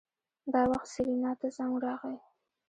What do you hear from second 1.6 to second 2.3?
راغی.